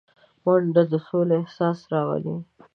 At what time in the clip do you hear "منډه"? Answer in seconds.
0.43-0.83